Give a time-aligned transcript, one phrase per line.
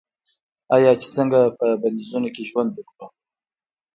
[0.75, 3.05] آیا چې څنګه په بندیزونو کې ژوند وکړو؟